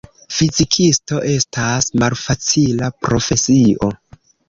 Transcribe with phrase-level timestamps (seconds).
[0.37, 3.97] Fizikisto estas malfacila profesio.